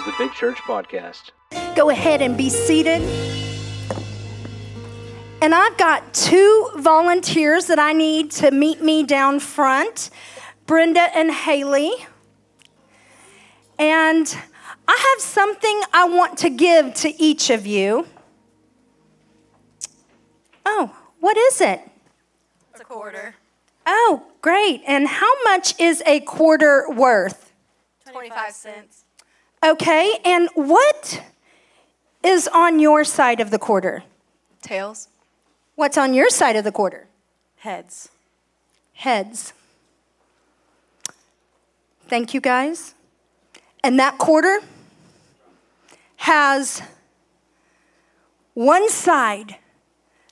[0.00, 1.30] is the Big Church Podcast.
[1.76, 3.02] Go ahead and be seated.
[5.42, 10.10] And I've got two volunteers that I need to meet me down front
[10.66, 11.92] Brenda and Haley.
[13.78, 14.34] And
[14.88, 18.06] I have something I want to give to each of you.
[20.64, 21.80] Oh, what is it?
[22.72, 23.34] It's a quarter.
[23.84, 24.82] Oh, great.
[24.86, 27.52] And how much is a quarter worth?
[28.10, 29.04] 25 cents.
[29.62, 31.22] Okay, and what
[32.22, 34.02] is on your side of the quarter?
[34.62, 35.08] Tails.
[35.74, 37.08] What's on your side of the quarter?
[37.56, 38.08] Heads.
[38.94, 39.52] Heads.
[42.08, 42.94] Thank you, guys.
[43.84, 44.60] And that quarter
[46.16, 46.82] has
[48.54, 49.56] one side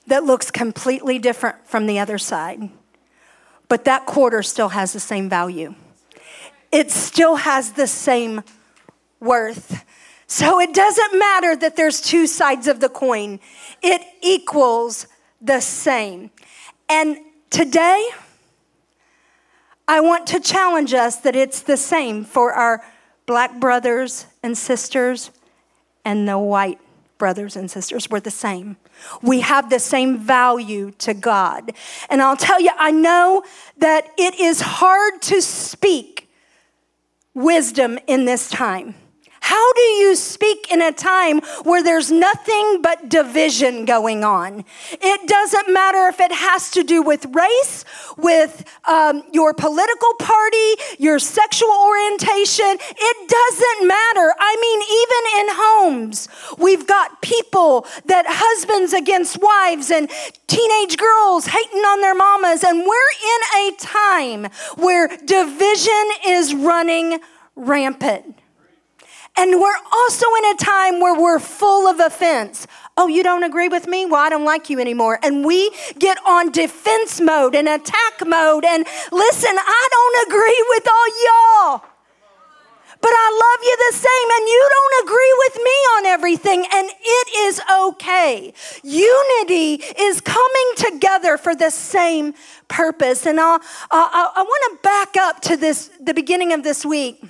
[0.07, 2.69] that looks completely different from the other side,
[3.67, 5.75] but that quarter still has the same value.
[6.71, 8.43] It still has the same
[9.19, 9.85] worth.
[10.27, 13.39] So it doesn't matter that there's two sides of the coin,
[13.81, 15.07] it equals
[15.41, 16.29] the same.
[16.87, 17.17] And
[17.49, 18.09] today,
[19.87, 22.85] I want to challenge us that it's the same for our
[23.25, 25.31] black brothers and sisters
[26.05, 26.79] and the white
[27.17, 28.09] brothers and sisters.
[28.09, 28.77] We're the same.
[29.21, 31.71] We have the same value to God.
[32.09, 33.43] And I'll tell you, I know
[33.77, 36.29] that it is hard to speak
[37.33, 38.95] wisdom in this time.
[39.49, 44.63] How do you speak in a time where there's nothing but division going on?
[44.91, 47.83] It doesn't matter if it has to do with race,
[48.15, 52.77] with um, your political party, your sexual orientation.
[52.79, 54.35] It doesn't matter.
[54.37, 60.11] I mean, even in homes, we've got people that husbands against wives and
[60.45, 62.63] teenage girls hating on their mamas.
[62.63, 67.19] And we're in a time where division is running
[67.55, 68.38] rampant.
[69.39, 72.67] And we're also in a time where we're full of offense.
[72.97, 74.05] Oh, you don't agree with me?
[74.05, 75.17] Well, I don't like you anymore.
[75.23, 78.65] And we get on defense mode and attack mode.
[78.65, 81.83] And listen, I don't agree with all y'all.
[83.01, 86.89] But I love you the same, and you don't agree with me on everything, and
[87.01, 88.53] it is okay.
[88.83, 92.33] Unity is coming together for the same
[92.67, 93.25] purpose.
[93.25, 97.23] And I'll, I, I want to back up to this, the beginning of this week.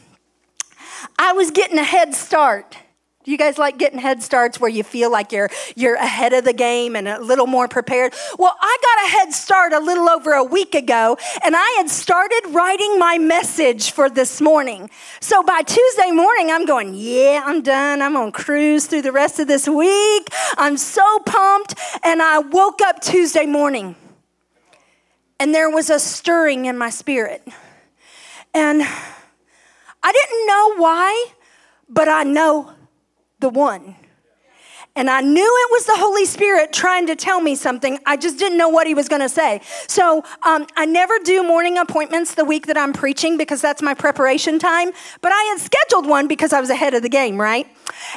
[1.18, 2.78] I was getting a head start.
[3.26, 6.46] Do you guys like getting head starts where you feel like you're you're ahead of
[6.46, 8.14] the game and a little more prepared?
[8.40, 11.90] Well, I got a head start a little over a week ago and I had
[11.90, 14.90] started writing my message for this morning.
[15.20, 18.02] So by Tuesday morning I'm going, "Yeah, I'm done.
[18.02, 20.30] I'm on cruise through the rest of this week.
[20.58, 23.96] I'm so pumped." And I woke up Tuesday morning
[25.40, 27.46] and there was a stirring in my spirit.
[28.54, 28.88] And
[30.02, 31.26] I didn't know why,
[31.88, 32.74] but I know
[33.40, 33.96] the one.
[34.96, 38.00] And I knew it was the Holy Spirit trying to tell me something.
[38.06, 39.62] I just didn't know what he was going to say.
[39.88, 43.94] So um, I never do morning appointments the week that I'm preaching because that's my
[43.94, 44.92] preparation time.
[45.22, 47.68] But I had scheduled one because I was ahead of the game, right?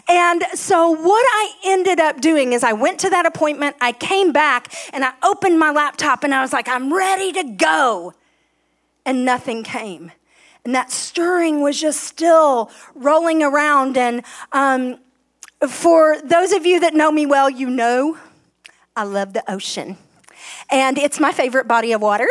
[0.08, 4.32] And so what I ended up doing is I went to that appointment, I came
[4.32, 8.14] back, and I opened my laptop and I was like, I'm ready to go.
[9.04, 10.10] And nothing came
[10.64, 13.96] and that stirring was just still rolling around.
[13.96, 14.98] And um,
[15.68, 18.18] for those of you that know me well, you know
[18.94, 19.96] I love the ocean,
[20.70, 22.28] and it's my favorite body of water.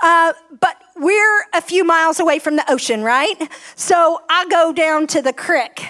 [0.00, 3.36] Uh, but we're a few miles away from the ocean, right?
[3.76, 5.86] So I go down to the creek.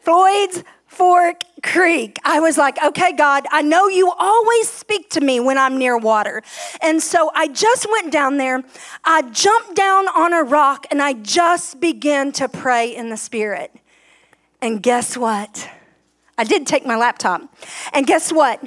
[0.00, 2.18] Floyd's Fork Creek.
[2.24, 5.96] I was like, okay, God, I know you always speak to me when I'm near
[5.96, 6.42] water.
[6.80, 8.62] And so I just went down there.
[9.04, 13.72] I jumped down on a rock and I just began to pray in the Spirit.
[14.62, 15.68] And guess what?
[16.38, 17.42] I did take my laptop.
[17.92, 18.62] And guess what?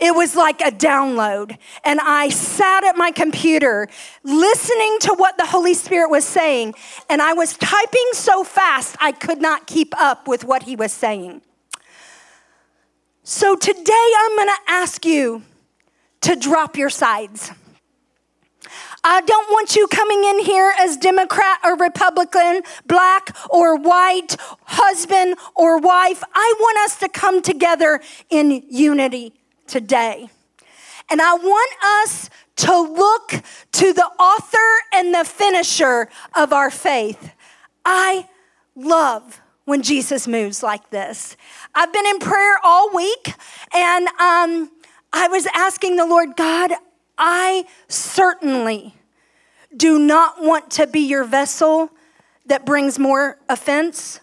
[0.00, 1.58] It was like a download.
[1.84, 3.88] And I sat at my computer
[4.22, 6.74] listening to what the Holy Spirit was saying.
[7.10, 10.92] And I was typing so fast, I could not keep up with what he was
[10.92, 11.42] saying.
[13.30, 15.42] So today I'm going to ask you
[16.22, 17.52] to drop your sides.
[19.04, 25.36] I don't want you coming in here as Democrat or Republican, black or white, husband
[25.54, 26.24] or wife.
[26.32, 29.34] I want us to come together in unity
[29.66, 30.30] today.
[31.10, 31.72] And I want
[32.06, 33.42] us to look
[33.72, 37.32] to the author and the finisher of our faith.
[37.84, 38.26] I
[38.74, 41.36] love when Jesus moves like this.
[41.74, 43.34] I've been in prayer all week
[43.74, 44.70] and um,
[45.12, 46.72] I was asking the Lord, God,
[47.18, 48.94] I certainly
[49.76, 51.90] do not want to be your vessel
[52.46, 54.20] that brings more offense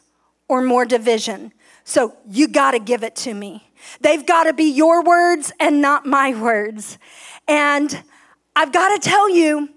[0.47, 1.53] or more division.
[1.83, 3.69] So you got to give it to me.
[4.01, 6.97] They've got to be your words and not my words.
[7.47, 8.03] And
[8.56, 9.69] I've got to tell you,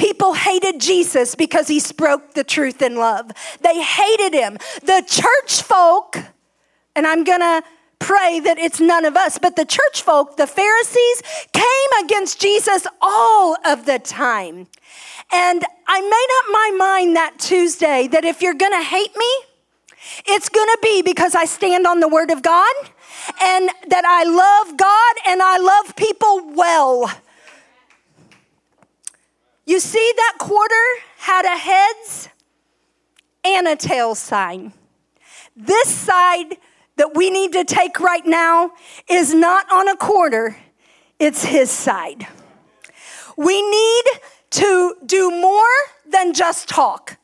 [0.00, 3.30] people hated Jesus because he spoke the truth in love.
[3.60, 4.56] They hated him.
[4.82, 6.16] The church folk,
[6.96, 7.62] and I'm going to
[7.98, 12.86] pray that it's none of us, but the church folk, the Pharisees, came against Jesus
[13.02, 14.68] all of the time.
[15.30, 19.32] And I made up my mind that Tuesday that if you're going to hate me,
[20.26, 22.74] it's going to be because I stand on the word of God
[23.42, 27.12] and that I love God and I love people well.
[29.66, 30.74] You see, that quarter
[31.18, 32.28] had a heads
[33.44, 34.72] and a tail sign.
[35.56, 36.56] This side
[36.96, 38.72] that we need to take right now
[39.08, 40.56] is not on a quarter,
[41.18, 42.26] it's his side.
[43.36, 44.04] We need
[44.50, 45.64] to do more
[46.06, 47.16] than just talk.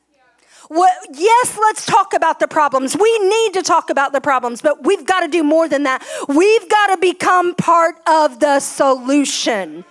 [0.69, 2.97] Well, yes, let's talk about the problems.
[2.97, 6.05] We need to talk about the problems, but we've got to do more than that.
[6.27, 9.85] We've got to become part of the solution.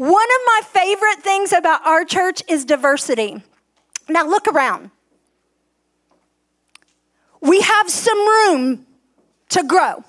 [0.00, 3.42] One of my favorite things about our church is diversity.
[4.08, 4.92] Now, look around.
[7.42, 8.86] We have some room
[9.50, 10.02] to grow.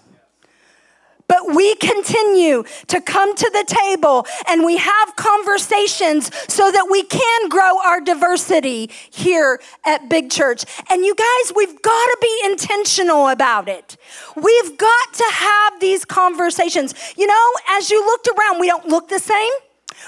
[1.28, 7.04] But we continue to come to the table and we have conversations so that we
[7.04, 10.64] can grow our diversity here at Big Church.
[10.90, 13.98] And you guys, we've got to be intentional about it.
[14.38, 16.94] We've got to have these conversations.
[17.18, 19.52] You know, as you looked around, we don't look the same,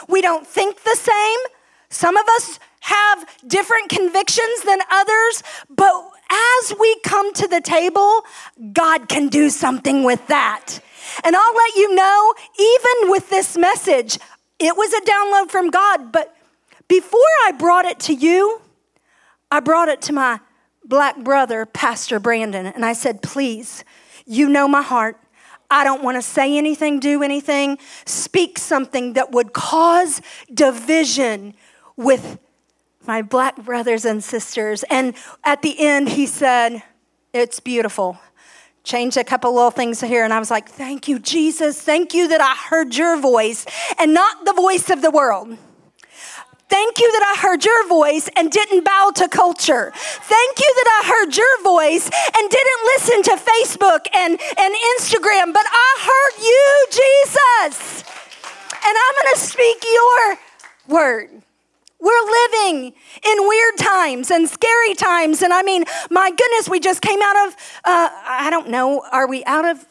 [0.07, 1.39] we don't think the same.
[1.89, 6.09] Some of us have different convictions than others, but
[6.59, 8.21] as we come to the table,
[8.73, 10.79] God can do something with that.
[11.23, 14.17] And I'll let you know, even with this message,
[14.59, 16.11] it was a download from God.
[16.11, 16.35] But
[16.87, 18.61] before I brought it to you,
[19.51, 20.39] I brought it to my
[20.83, 23.83] black brother, Pastor Brandon, and I said, Please,
[24.25, 25.17] you know my heart.
[25.69, 30.21] I don't want to say anything, do anything, speak something that would cause
[30.53, 31.55] division
[31.95, 32.39] with
[33.05, 34.83] my black brothers and sisters.
[34.89, 36.83] And at the end, he said,
[37.33, 38.19] It's beautiful
[38.83, 41.81] changed a couple little things here and I was like, "Thank you Jesus.
[41.81, 43.65] Thank you that I heard your voice
[43.97, 45.57] and not the voice of the world."
[46.73, 49.91] Thank you that I heard your voice and didn't bow to culture.
[49.93, 55.53] Thank you that I heard your voice and didn't listen to Facebook and, and Instagram,
[55.53, 58.03] but I heard you, Jesus.
[58.71, 60.39] And I'm going to speak your
[60.87, 61.29] word.
[61.99, 62.93] We're living
[63.23, 65.43] in weird times and scary times.
[65.43, 67.53] And I mean, my goodness, we just came out of,
[67.85, 69.85] uh, I don't know, are we out of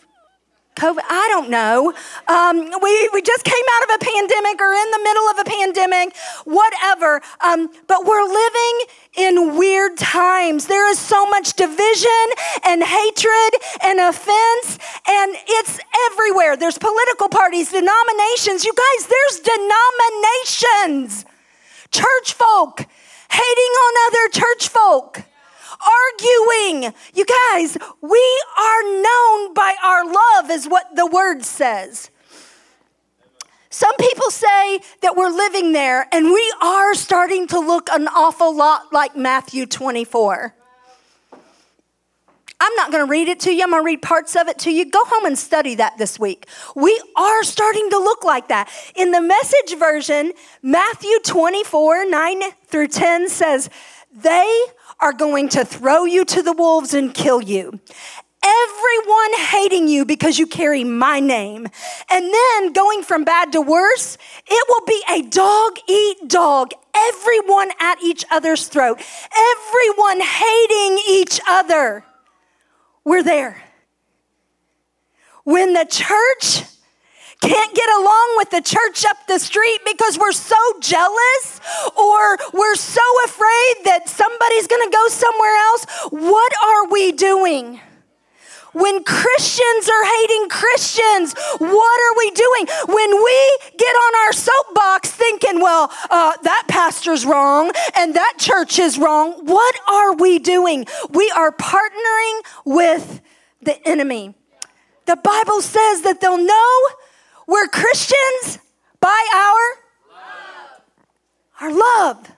[0.77, 1.03] COVID?
[1.09, 1.93] I don't know.
[2.29, 5.45] Um, we, we just came out of a pandemic or in the middle of a
[5.45, 7.21] pandemic, whatever.
[7.41, 8.75] Um, but we're living
[9.17, 10.67] in weird times.
[10.67, 12.27] There is so much division
[12.65, 13.53] and hatred
[13.83, 15.79] and offense, and it's
[16.11, 16.57] everywhere.
[16.57, 18.65] There's political parties, denominations.
[18.65, 21.27] You guys, there's denominations
[21.93, 22.87] church folk
[23.31, 25.23] hating on other church folk,
[25.81, 26.93] arguing.
[27.15, 32.11] You guys, we are known by our love, is what the word says.
[33.71, 38.55] Some people say that we're living there, and we are starting to look an awful
[38.55, 40.55] lot like Matthew 24.
[42.63, 43.65] I'm not going to read it to you.
[43.65, 44.89] I'm going to read parts of it to you.
[44.89, 46.47] Go home and study that this week.
[46.77, 48.71] We are starting to look like that.
[48.95, 50.33] In the message version,
[50.63, 53.69] Matthew 24, 9 through 10 says,
[54.15, 54.65] They
[55.03, 57.79] are going to throw you to the wolves and kill you.
[58.45, 61.67] Everyone hating you because you carry my name.
[62.11, 64.17] And then going from bad to worse,
[64.47, 66.71] it will be a dog eat dog.
[66.95, 69.01] Everyone at each other's throat.
[69.37, 72.05] Everyone hating each other
[73.05, 73.63] we're there.
[75.45, 76.69] When the church
[77.43, 81.61] can't get along with the church up the street because we're so jealous
[81.99, 87.81] or we're so afraid that somebody's going to go somewhere else, what are we doing?
[88.73, 92.67] When Christians are hating Christians, what are we doing?
[92.87, 98.79] When we get on our soapbox thinking, well, uh, that pastor's wrong and that church
[98.79, 100.87] is wrong, what are we doing?
[101.11, 103.21] We are partnering with
[103.61, 104.35] the enemy.
[105.05, 106.89] The Bible says that they'll know
[107.53, 108.59] we're Christians
[108.99, 110.81] by our love.
[111.61, 112.33] Our love.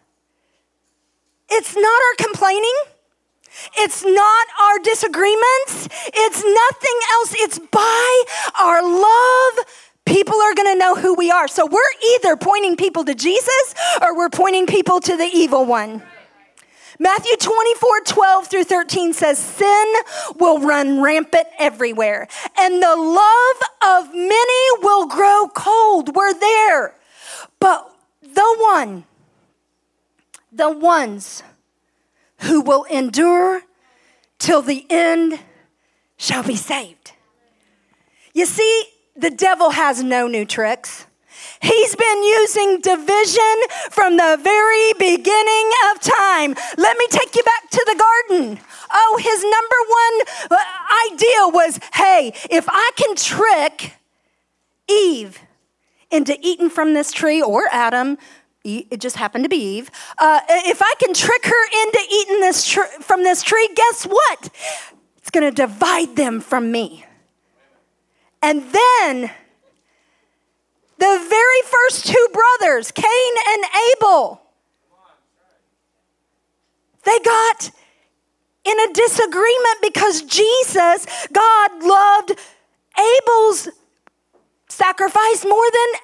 [1.49, 2.75] It's not our complaining.
[3.79, 5.89] It's not our disagreements.
[6.13, 7.35] It's nothing else.
[7.39, 8.25] It's by
[8.59, 9.67] our love.
[10.05, 11.47] People are going to know who we are.
[11.47, 11.81] So we're
[12.17, 16.03] either pointing people to Jesus or we're pointing people to the evil one.
[16.99, 19.95] Matthew 24, 12 through 13 says, Sin
[20.37, 26.15] will run rampant everywhere, and the love of many will grow cold.
[26.15, 26.95] We're there.
[27.59, 27.91] But
[28.23, 29.05] the one,
[30.53, 31.43] the ones
[32.41, 33.63] who will endure
[34.39, 35.41] till the end
[36.17, 37.13] shall be saved.
[38.33, 38.85] You see,
[39.17, 41.07] the devil has no new tricks.
[41.61, 43.57] He's been using division
[43.91, 46.55] from the very beginning of time.
[46.77, 48.61] Let me take you back to the garden.
[48.93, 53.95] Oh, his number one uh, idea was hey, if I can trick
[54.89, 55.41] Eve
[56.11, 58.19] into eating from this tree, or Adam,
[58.65, 59.91] it just happened to be Eve.
[60.19, 64.51] Uh, if I can trick her into eating this tr- from this tree, guess what?
[65.19, 67.05] It's going to divide them from me.
[68.43, 69.31] And then
[71.05, 74.41] the very first two brothers, Cain and Abel,
[77.05, 77.71] they got
[78.65, 82.33] in a disagreement because Jesus, God loved
[82.99, 83.69] Abel's
[84.69, 86.01] sacrifice more than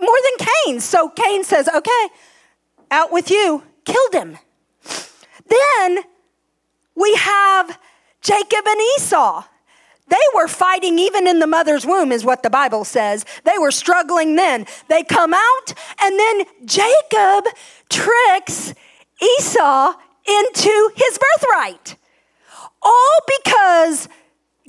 [0.00, 0.84] more than Cain's.
[0.84, 2.08] So Cain says, "Okay,
[2.90, 4.38] out with you." Killed him.
[5.46, 6.04] Then
[6.96, 7.78] we have
[8.20, 9.44] Jacob and Esau.
[10.08, 13.24] They were fighting even in the mother's womb, is what the Bible says.
[13.44, 14.66] They were struggling then.
[14.88, 17.46] They come out, and then Jacob
[17.88, 18.74] tricks
[19.22, 19.94] Esau
[20.26, 21.96] into his birthright.
[22.82, 24.08] All because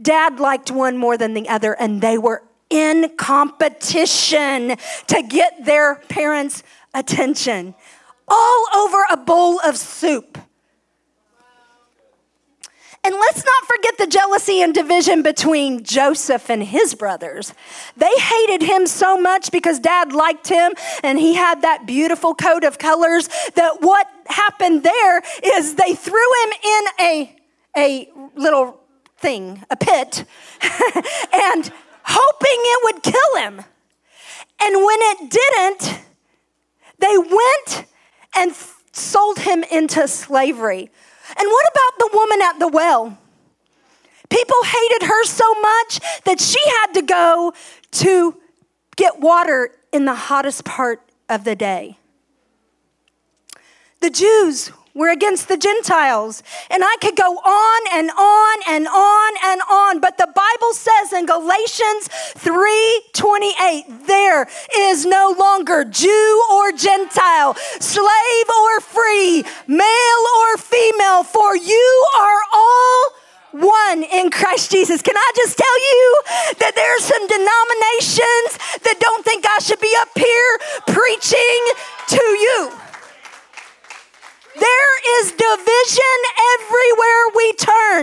[0.01, 4.75] dad liked one more than the other, and they were in competition
[5.07, 6.63] to get their parents'
[6.93, 7.75] attention.
[8.27, 10.37] All over a bowl of soup.
[13.05, 17.53] And let's not forget the jealousy and division between Joseph and his brothers.
[17.95, 22.63] They hated him so much because dad liked him and he had that beautiful coat
[22.63, 27.35] of colors that what happened there is they threw him in a,
[27.77, 28.79] a little
[29.17, 30.25] thing, a pit,
[31.31, 31.71] and
[32.05, 33.63] hoping it would kill him.
[34.63, 35.99] And when it didn't,
[36.97, 37.87] they went
[38.35, 38.55] and
[38.93, 40.89] sold him into slavery.
[41.37, 43.17] And what about the woman at the well?
[44.29, 47.53] People hated her so much that she had to go
[47.91, 48.35] to
[48.95, 51.97] get water in the hottest part of the day.
[54.01, 56.41] The Jews were against the Gentiles.
[56.71, 61.13] And I could go on and on and on and on, but the Bible says
[61.13, 62.07] in Galatians
[62.39, 71.55] 3:28, there is no longer Jew or Gentile, slave or free, male or female, for
[71.55, 73.11] you are all
[73.51, 75.01] one in Christ Jesus.
[75.01, 76.21] Can I just tell you
[76.59, 79.24] that there are some denominations that don't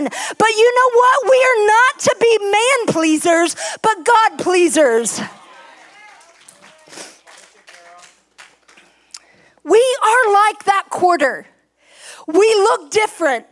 [0.03, 1.29] But you know what?
[1.29, 5.19] We are not to be man pleasers, but God pleasers.
[9.63, 11.47] We are like that quarter.
[12.27, 13.45] We look different,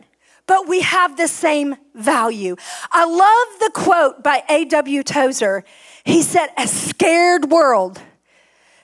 [0.46, 2.56] but we have the same value.
[2.90, 5.02] I love the quote by A.W.
[5.02, 5.64] Tozer.
[6.04, 8.00] He said, A scared world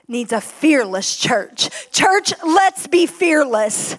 [0.07, 1.69] needs a fearless church.
[1.91, 3.95] Church, let's be fearless.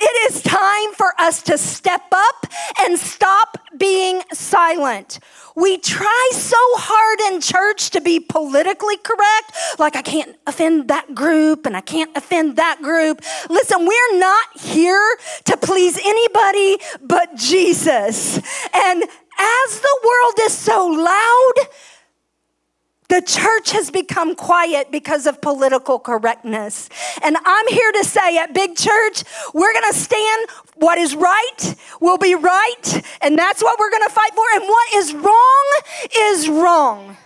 [0.00, 2.46] It is time for us to step up
[2.80, 5.18] and stop being silent.
[5.56, 11.14] We try so hard in church to be politically correct, like I can't offend that
[11.14, 13.22] group and I can't offend that group.
[13.50, 18.36] Listen, we're not here to please anybody but Jesus.
[18.72, 21.54] And as the world is so loud,
[23.08, 26.90] the church has become quiet because of political correctness.
[27.22, 29.24] And I'm here to say at Big Church,
[29.54, 34.06] we're going to stand what is right will be right, and that's what we're going
[34.06, 34.44] to fight for.
[34.54, 35.80] And what is wrong
[36.16, 37.16] is wrong.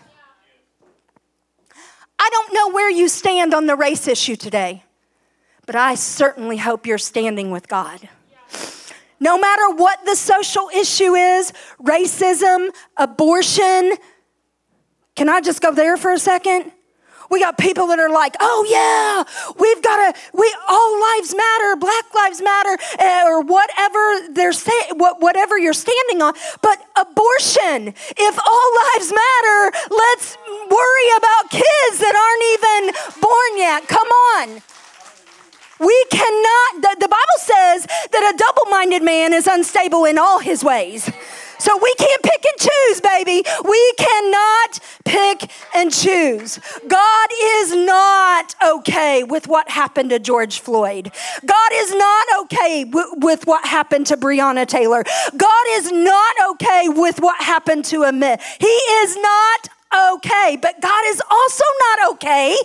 [2.18, 4.84] I don't know where you stand on the race issue today,
[5.66, 8.08] but I certainly hope you're standing with God.
[9.18, 13.96] No matter what the social issue is racism, abortion,
[15.14, 16.72] can I just go there for a second?
[17.30, 19.24] We got people that are like, oh yeah,
[19.58, 24.98] we've got to, we all lives matter, Black Lives Matter, uh, or whatever they're saying,
[24.98, 26.34] whatever you're standing on.
[26.60, 30.36] But abortion, if all lives matter, let's
[30.68, 33.88] worry about kids that aren't even born yet.
[33.88, 34.62] Come on.
[35.80, 40.38] We cannot, the, the Bible says that a double minded man is unstable in all
[40.38, 41.10] his ways.
[41.62, 43.44] So we can't pick and choose, baby.
[43.64, 46.58] We cannot pick and choose.
[46.88, 51.12] God is not okay with what happened to George Floyd.
[51.46, 55.04] God is not okay w- with what happened to Breonna Taylor.
[55.36, 58.40] God is not okay with what happened to Ahmaud.
[58.58, 59.68] He is not
[60.16, 60.58] okay.
[60.60, 62.56] But God is also not okay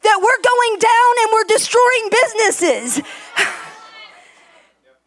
[0.00, 3.02] that we're going down and we're destroying businesses.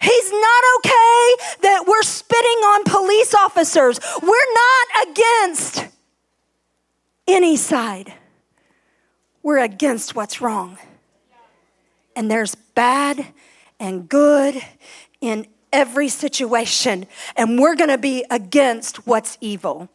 [0.01, 3.99] He's not okay that we're spitting on police officers.
[4.21, 5.87] We're not against
[7.27, 8.13] any side.
[9.41, 10.77] We're against what's wrong.
[12.15, 13.27] And there's bad
[13.79, 14.61] and good
[15.21, 17.05] in every situation.
[17.35, 19.89] And we're going to be against what's evil.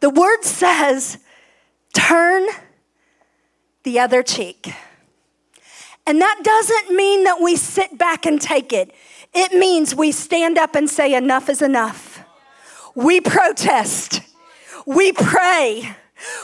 [0.00, 1.18] The word says,
[1.94, 2.46] turn
[3.84, 4.74] the other cheek.
[6.06, 8.94] And that doesn't mean that we sit back and take it.
[9.32, 12.24] It means we stand up and say, enough is enough.
[12.94, 14.20] We protest.
[14.86, 15.96] We pray.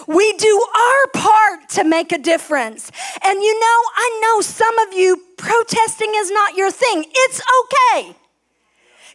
[0.07, 2.91] We do our part to make a difference.
[3.23, 7.05] And you know, I know some of you protesting is not your thing.
[7.09, 8.17] It's okay.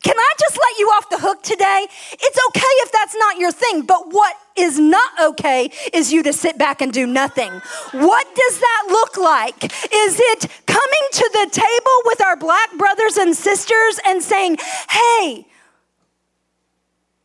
[0.03, 1.87] Can I just let you off the hook today?
[2.11, 6.33] It's okay if that's not your thing, but what is not okay is you to
[6.33, 7.51] sit back and do nothing.
[7.91, 9.63] What does that look like?
[9.63, 14.57] Is it coming to the table with our black brothers and sisters and saying,
[14.89, 15.47] hey,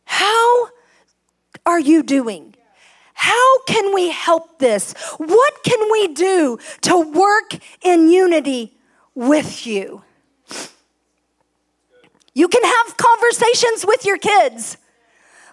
[0.05, 0.69] how
[1.65, 2.55] are you doing?
[3.13, 4.93] How can we help this?
[5.17, 8.77] What can we do to work in unity
[9.13, 10.03] with you?
[12.39, 14.77] You can have conversations with your kids.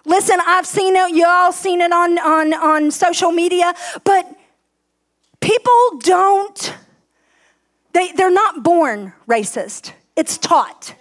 [0.05, 3.73] Listen, I've seen it, y'all seen it on, on, on social media,
[4.05, 4.25] but
[5.41, 6.77] people don't,
[7.91, 9.91] they, they're not born racist.
[10.15, 10.95] It's taught.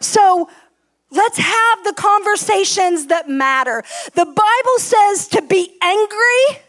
[0.00, 0.48] So
[1.10, 3.84] let's have the conversations that matter.
[4.14, 6.62] The Bible says to be angry,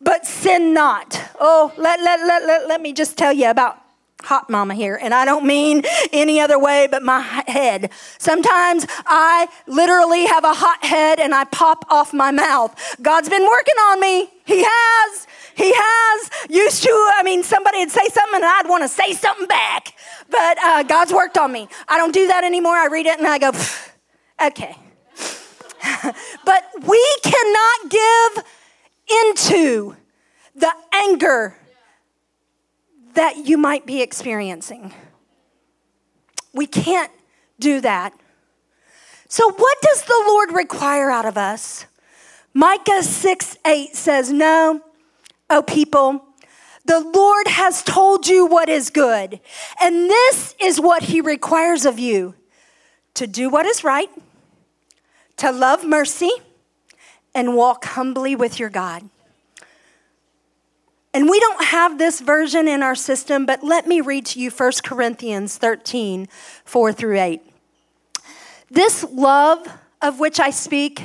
[0.00, 1.20] but sin not.
[1.38, 3.83] Oh, let, let, let, let, let me just tell you about
[4.22, 7.90] hot mama here, and I don't mean any other way but my head.
[8.18, 12.74] Sometimes I literally have a hot head and I pop off my mouth.
[13.02, 14.30] God's been working on me.
[14.44, 15.26] He has.
[15.54, 16.30] He has.
[16.50, 19.94] Used to, I mean, somebody would say something and I'd want to say something back.
[20.30, 21.68] But uh, God's worked on me.
[21.88, 22.74] I don't do that anymore.
[22.74, 23.52] I read it and I go,
[24.44, 24.76] okay.
[26.44, 28.44] but we cannot give
[29.26, 29.96] into
[30.56, 31.56] the anger
[33.14, 34.92] that you might be experiencing.
[36.52, 37.10] We can't
[37.58, 38.14] do that.
[39.28, 41.86] So, what does the Lord require out of us?
[42.52, 44.80] Micah 6 8 says, No,
[45.50, 46.24] O people,
[46.84, 49.40] the Lord has told you what is good,
[49.80, 52.34] and this is what He requires of you
[53.14, 54.10] to do what is right,
[55.38, 56.30] to love mercy,
[57.34, 59.08] and walk humbly with your God.
[61.14, 64.50] And we don't have this version in our system, but let me read to you
[64.50, 66.26] 1 Corinthians 13,
[66.64, 67.40] 4 through 8.
[68.68, 69.64] This love
[70.02, 71.04] of which I speak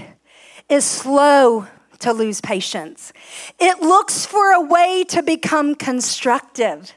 [0.68, 1.68] is slow
[2.00, 3.14] to lose patience.
[3.60, 6.94] It looks for a way to become constructive.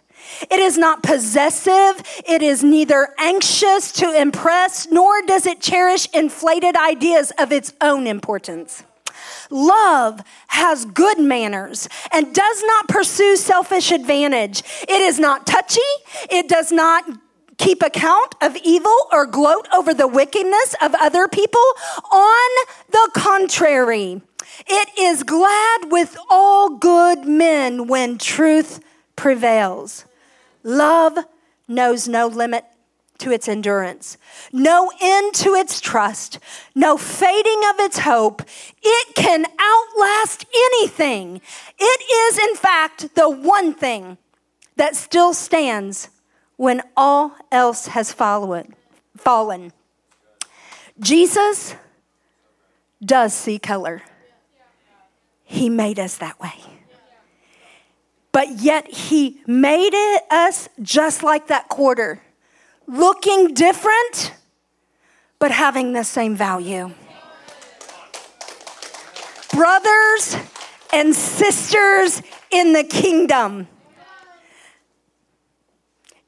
[0.50, 2.02] It is not possessive.
[2.26, 8.06] It is neither anxious to impress, nor does it cherish inflated ideas of its own
[8.06, 8.84] importance.
[9.52, 14.62] Love has good manners and does not pursue selfish advantage.
[14.82, 15.80] It is not touchy.
[16.30, 17.04] It does not
[17.58, 21.62] keep account of evil or gloat over the wickedness of other people.
[22.10, 24.22] On the contrary,
[24.66, 28.80] it is glad with all good men when truth
[29.16, 30.06] prevails.
[30.62, 31.18] Love
[31.68, 32.64] knows no limit
[33.22, 34.18] to its endurance,
[34.52, 36.40] no end to its trust,
[36.74, 38.42] no fading of its hope.
[38.82, 41.40] It can outlast anything.
[41.78, 44.18] It is, in fact, the one thing
[44.74, 46.08] that still stands
[46.56, 48.74] when all else has fallen.
[49.16, 49.72] fallen.
[50.98, 51.76] Jesus
[53.04, 54.02] does see color.
[55.44, 56.54] He made us that way.
[58.32, 62.20] But yet, He made it us just like that quarter
[62.86, 64.34] looking different,
[65.38, 66.92] but having the same value.
[69.52, 70.36] Brothers
[70.92, 73.68] and sisters in the kingdom.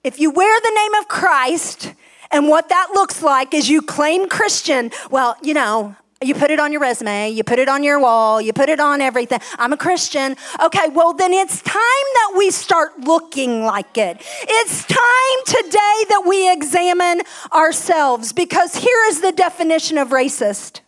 [0.03, 1.95] If you wear the name of Christ,
[2.31, 6.59] and what that looks like is you claim Christian, well, you know, You put it
[6.59, 9.41] on your resume, you put it on your wall, you put it on everything.
[9.59, 10.37] I'm a Christian.
[10.63, 14.17] Okay, well, then it's time that we start looking like it.
[14.43, 17.21] It's time today that we examine
[17.53, 20.81] ourselves because here is the definition of racist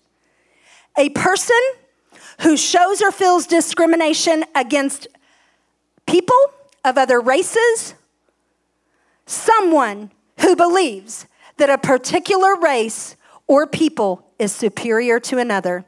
[0.99, 1.61] a person
[2.40, 5.07] who shows or feels discrimination against
[6.07, 6.37] people
[6.85, 7.94] of other races,
[9.27, 11.27] someone who believes
[11.59, 13.16] that a particular race
[13.47, 15.85] or people is superior to another.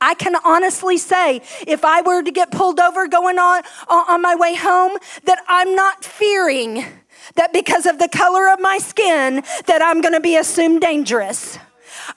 [0.00, 4.34] I can honestly say, if I were to get pulled over going on on my
[4.34, 6.84] way home, that I'm not fearing
[7.34, 11.58] that because of the color of my skin that I'm going to be assumed dangerous.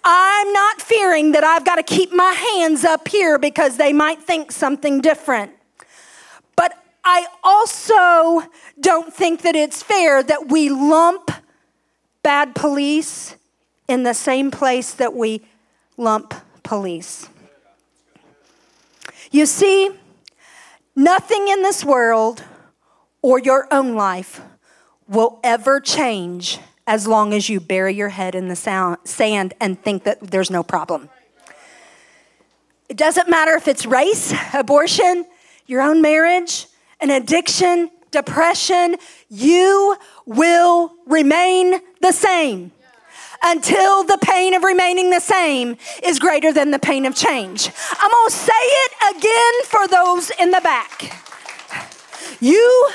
[0.04, 4.22] I'm not fearing that I've got to keep my hands up here because they might
[4.22, 5.54] think something different.
[6.56, 8.48] But I also
[8.80, 11.32] don't think that it's fair that we lump
[12.24, 13.36] bad police
[13.90, 15.42] in the same place that we
[15.98, 17.28] lump police.
[19.32, 19.90] You see,
[20.96, 22.44] nothing in this world
[23.22, 24.42] or your own life
[25.08, 30.04] will ever change as long as you bury your head in the sand and think
[30.04, 31.10] that there's no problem.
[32.88, 35.26] It doesn't matter if it's race, abortion,
[35.66, 36.68] your own marriage,
[37.00, 38.96] an addiction, depression,
[39.30, 42.72] you will remain the same
[43.44, 47.70] until the pain of remaining the same is greater than the pain of change.
[47.92, 51.24] I'm gonna say it again for those in the back.
[52.40, 52.90] You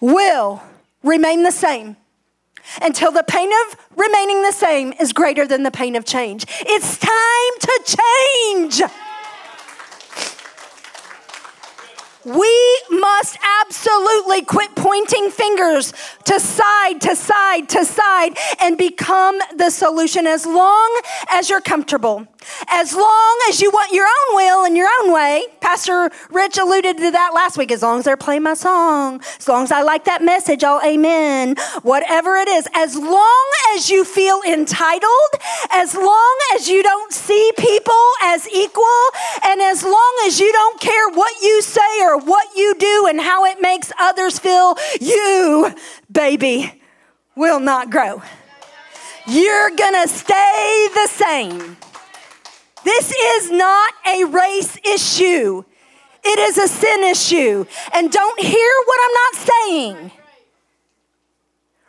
[0.00, 0.62] will
[1.02, 1.96] remain the same
[2.82, 6.44] until the pain of remaining the same is greater than the pain of change.
[6.60, 8.82] It's time to change.
[12.36, 19.70] We must absolutely quit pointing fingers to side to side to side and become the
[19.70, 22.26] solution as long as you're comfortable.
[22.68, 25.44] As long as you want your own will and your own way.
[25.60, 27.72] Pastor Rich alluded to that last week.
[27.72, 30.80] As long as they're playing my song, as long as I like that message, I'll
[30.84, 31.56] amen.
[31.82, 35.32] Whatever it is, as long as you feel entitled,
[35.70, 38.84] as long as you don't see people as equal,
[39.44, 43.20] and as long as you don't care what you say or what you do and
[43.20, 45.74] how it makes others feel, you,
[46.10, 46.82] baby,
[47.36, 48.22] will not grow.
[49.26, 51.76] You're gonna stay the same.
[52.88, 55.62] This is not a race issue.
[56.24, 57.66] It is a sin issue.
[57.92, 60.12] And don't hear what I'm not saying.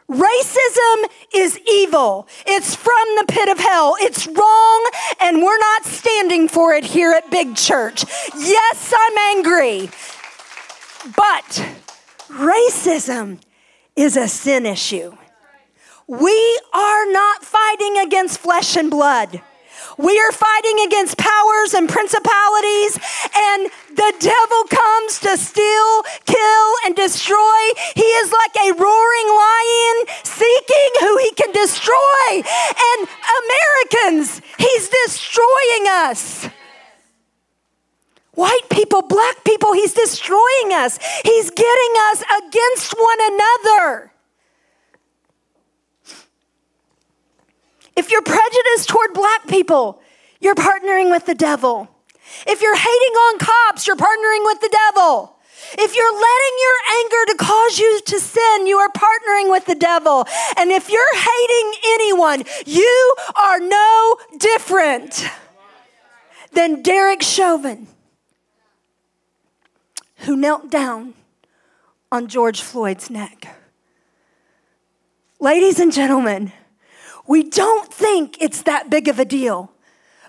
[0.09, 2.27] Racism is evil.
[2.45, 3.95] It's from the pit of hell.
[4.01, 8.03] It's wrong, and we're not standing for it here at Big Church.
[8.35, 9.89] Yes, I'm angry.
[11.15, 11.65] But
[12.27, 13.39] racism
[13.95, 15.15] is a sin issue.
[16.07, 19.41] We are not fighting against flesh and blood.
[19.99, 22.97] We are fighting against powers and principalities,
[23.35, 27.59] and the devil comes to steal, kill, and destroy.
[27.95, 32.29] He is like a roaring lion seeking who he can destroy.
[32.31, 33.09] And
[33.43, 36.47] Americans, he's destroying us.
[38.35, 40.97] White people, black people, he's destroying us.
[41.25, 44.13] He's getting us against one another.
[47.99, 48.11] If
[48.87, 50.01] you're toward black people,
[50.39, 51.87] you're partnering with the devil.
[52.47, 55.35] If you're hating on cops, you're partnering with the devil.
[55.77, 59.75] If you're letting your anger to cause you to sin, you are partnering with the
[59.75, 60.25] devil.
[60.57, 65.25] And if you're hating anyone, you are no different
[66.53, 67.87] than Derek Chauvin,
[70.17, 71.13] who knelt down
[72.11, 73.55] on George Floyd's neck.
[75.39, 76.51] Ladies and gentlemen,
[77.29, 79.71] we don't think it's that big of a deal.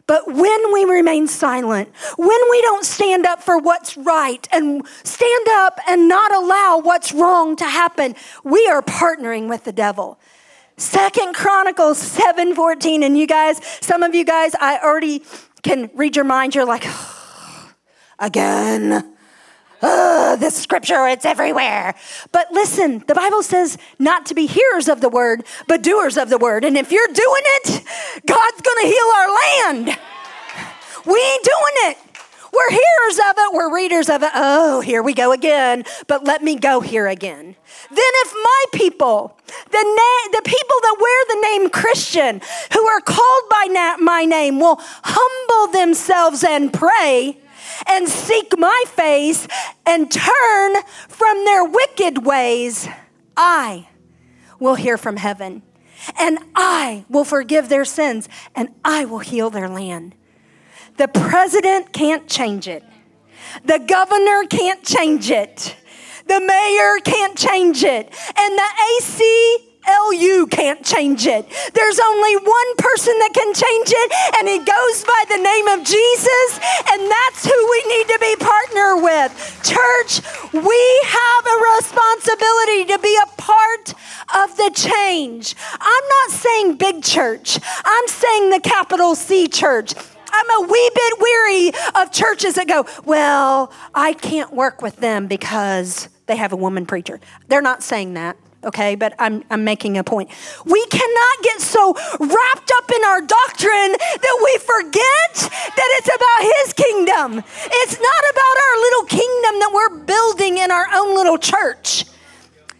[0.06, 5.46] But when we remain silent, when we don't stand up for what's right and stand
[5.50, 10.20] up and not allow what's wrong to happen, we are partnering with the devil.
[10.76, 15.22] Second Chronicles 7:14 and you guys, some of you guys I already
[15.62, 16.54] can read your mind.
[16.54, 16.86] You're like,
[18.18, 19.16] again
[19.82, 21.94] oh, this scripture, it's everywhere.
[22.32, 26.28] But listen, the Bible says not to be hearers of the word, but doers of
[26.28, 26.64] the word.
[26.64, 27.84] And if you're doing it,
[28.26, 29.98] God's going to heal our land.
[31.06, 31.98] We ain't doing it.
[32.52, 34.30] We're hearers of it, we're readers of it.
[34.34, 35.84] Oh, here we go again.
[36.08, 37.54] But let me go here again.
[37.88, 42.40] Then, if my people, the, na- the people that wear the name Christian,
[42.72, 47.38] who are called by na- my name, will humble themselves and pray
[47.86, 49.46] and seek my face
[49.86, 50.74] and turn
[51.08, 52.88] from their wicked ways,
[53.36, 53.88] I
[54.58, 55.62] will hear from heaven
[56.18, 60.14] and I will forgive their sins and I will heal their land.
[60.96, 62.84] The president can't change it.
[63.64, 65.76] The governor can't change it.
[66.26, 68.06] The mayor can't change it.
[68.36, 68.70] And the
[69.86, 71.46] ACLU can't change it.
[71.74, 75.86] There's only one person that can change it, and he goes by the name of
[75.86, 76.60] Jesus,
[76.92, 79.30] and that's who we need to be partner with.
[79.62, 80.20] Church,
[80.52, 83.94] we have a responsibility to be a part
[84.34, 85.54] of the change.
[85.80, 89.94] I'm not saying big church, I'm saying the capital C church.
[90.32, 95.26] I'm a wee bit weary of churches that go, Well, I can't work with them
[95.26, 97.20] because they have a woman preacher.
[97.48, 98.94] They're not saying that, okay?
[98.94, 100.30] But I'm, I'm making a point.
[100.64, 106.40] We cannot get so wrapped up in our doctrine that we forget that it's about
[106.56, 107.44] His kingdom.
[107.66, 112.04] It's not about our little kingdom that we're building in our own little church.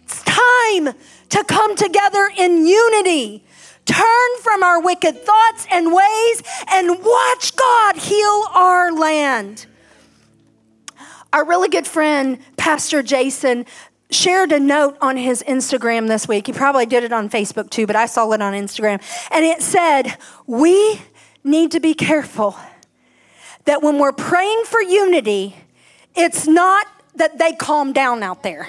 [0.03, 0.93] It's time
[1.29, 3.43] to come together in unity
[3.85, 9.65] turn from our wicked thoughts and ways and watch God heal our land.
[11.33, 13.65] Our really good friend, Pastor Jason,
[14.11, 16.47] shared a note on his Instagram this week.
[16.47, 19.01] He probably did it on Facebook too, but I saw it on Instagram.
[19.31, 21.01] And it said, We
[21.43, 22.57] need to be careful
[23.65, 25.55] that when we're praying for unity,
[26.15, 28.67] it's not that they calm down out there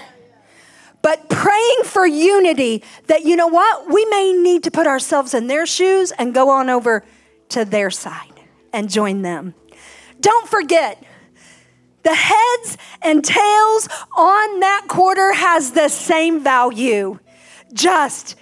[1.02, 5.48] but praying for unity that, you know what, we may need to put ourselves in
[5.48, 7.05] their shoes and go on over
[7.50, 8.40] to their side
[8.72, 9.55] and join them.
[10.20, 11.02] Don't forget,
[12.02, 17.18] the heads and tails on that quarter has the same value,
[17.72, 18.36] just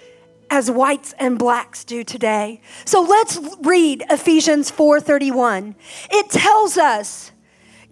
[0.49, 2.61] as whites and blacks do today.
[2.85, 5.75] So let's read Ephesians 4:31.
[6.09, 7.31] It tells us,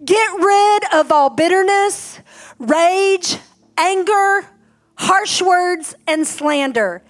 [0.04, 2.18] "Get rid of all bitterness,
[2.58, 3.38] rage,
[3.78, 4.46] anger,
[4.96, 7.02] harsh words and slander,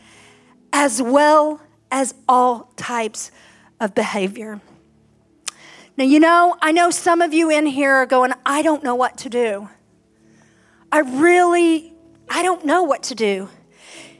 [0.72, 3.32] as well as all types
[3.80, 4.60] of behavior.
[6.00, 8.94] Now, you know, I know some of you in here are going, I don't know
[8.94, 9.68] what to do.
[10.90, 11.92] I really,
[12.26, 13.50] I don't know what to do.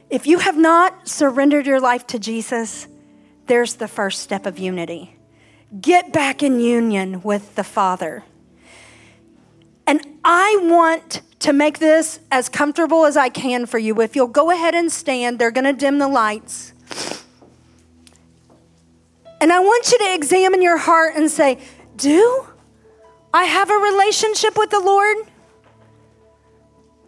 [0.07, 2.87] If you have not surrendered your life to Jesus,
[3.47, 5.17] there's the first step of unity.
[5.81, 8.23] Get back in union with the Father.
[9.87, 14.27] And I want to make this as comfortable as I can for you, if you'll
[14.27, 16.73] go ahead and stand, they're going to dim the lights.
[19.41, 21.57] And I want you to examine your heart and say,
[21.95, 22.47] Do
[23.33, 25.17] I have a relationship with the Lord?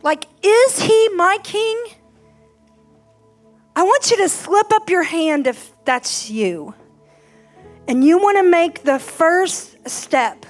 [0.01, 1.81] Like, is He my King?
[3.75, 6.73] I want you to slip up your hand if that's you.
[7.87, 10.45] And you want to make the first step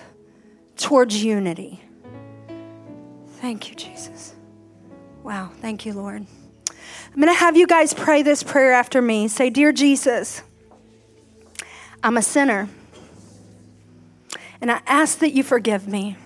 [0.78, 1.82] towards unity.
[3.40, 4.36] Thank you, Jesus.
[5.22, 5.52] Wow.
[5.60, 6.26] Thank you, Lord.
[6.70, 9.28] I'm going to have you guys pray this prayer after me.
[9.28, 10.42] Say, Dear Jesus,
[12.04, 12.68] I'm a sinner,
[14.60, 16.18] and I ask that you forgive me.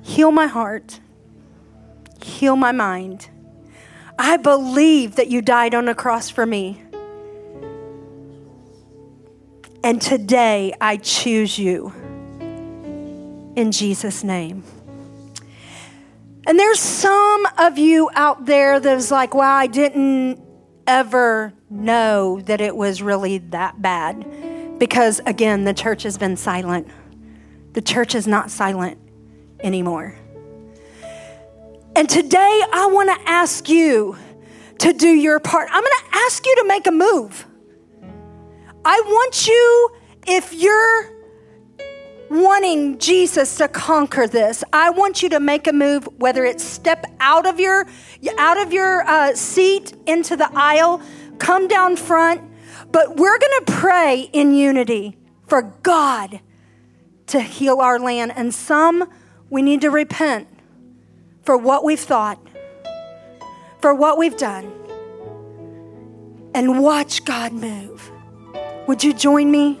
[0.00, 1.00] Heal my heart,
[2.22, 3.28] heal my mind.
[4.18, 6.82] I believe that you died on a cross for me.
[9.84, 11.92] And today I choose you
[13.54, 14.62] in Jesus' name.
[16.46, 20.49] And there's some of you out there that's like, wow, I didn't
[20.86, 24.78] ever know that it was really that bad.
[24.78, 26.88] Because again, the church has been silent.
[27.72, 28.98] The church is not silent
[29.60, 30.16] anymore.
[31.94, 34.16] And today I want to ask you
[34.78, 35.68] to do your part.
[35.70, 37.46] I'm going to ask you to make a move.
[38.84, 39.90] I want you,
[40.26, 41.19] if you're
[42.30, 47.04] wanting Jesus to conquer this, I want you to make a move, whether it's step
[47.18, 47.86] out of your
[48.38, 51.02] out of your uh, seat into the aisle,
[51.38, 52.40] come down front.
[52.92, 56.40] But we're going to pray in unity for God
[57.26, 59.10] to heal our land, and some
[59.48, 60.48] we need to repent
[61.42, 62.38] for what we've thought,
[63.80, 64.72] for what we've done,
[66.54, 68.10] and watch God move.
[68.86, 69.80] Would you join me?